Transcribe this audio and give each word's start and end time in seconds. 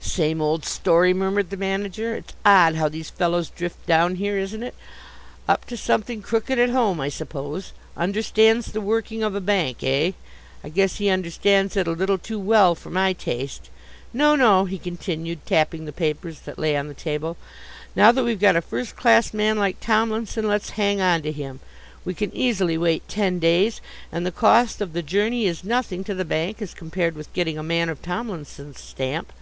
"Same 0.00 0.40
old 0.42 0.64
story," 0.64 1.14
murmured 1.14 1.50
the 1.50 1.56
manager. 1.56 2.14
"It's 2.14 2.34
odd 2.44 2.74
how 2.76 2.88
these 2.88 3.08
fellows 3.10 3.50
drift 3.50 3.84
down 3.86 4.16
here, 4.16 4.38
isn't 4.38 4.62
it? 4.62 4.74
Up 5.48 5.64
to 5.66 5.76
something 5.76 6.20
crooked 6.22 6.58
at 6.58 6.68
home, 6.70 7.00
I 7.00 7.08
suppose. 7.08 7.72
Understands 7.96 8.70
the 8.70 8.80
working 8.80 9.22
of 9.22 9.34
a 9.34 9.40
bank, 9.40 9.78
eh? 9.82 10.12
I 10.62 10.68
guess 10.68 10.96
he 10.98 11.08
understands 11.08 11.76
it 11.76 11.88
a 11.88 11.92
little 11.92 12.18
too 12.18 12.38
well 12.38 12.74
for 12.74 12.90
my 12.90 13.12
taste. 13.12 13.70
No, 14.12 14.36
no," 14.36 14.66
he 14.66 14.78
continued, 14.78 15.46
tapping 15.46 15.84
the 15.84 15.92
papers 15.92 16.40
that 16.40 16.58
lay 16.58 16.76
on 16.76 16.88
the 16.88 16.94
table, 16.94 17.36
"now 17.96 18.12
that 18.12 18.22
we've 18.24 18.40
got 18.40 18.54
a 18.56 18.62
first 18.62 18.94
class 18.96 19.32
man 19.32 19.56
like 19.56 19.80
Tomlinson, 19.80 20.46
let's 20.46 20.70
hang 20.70 21.00
on 21.00 21.22
to 21.22 21.32
him. 21.32 21.58
We 22.04 22.14
can 22.14 22.32
easily 22.34 22.76
wait 22.76 23.08
ten 23.08 23.38
days, 23.38 23.80
and 24.12 24.26
the 24.26 24.32
cost 24.32 24.80
of 24.80 24.92
the 24.92 25.02
journey 25.02 25.46
is 25.46 25.64
nothing 25.64 26.04
to 26.04 26.14
the 26.14 26.24
bank 26.24 26.60
as 26.62 26.74
compared 26.74 27.16
with 27.16 27.32
getting 27.32 27.56
a 27.58 27.62
man 27.64 27.88
of 27.88 28.02
Tomlinson's 28.02 28.80
stamp. 28.80 29.32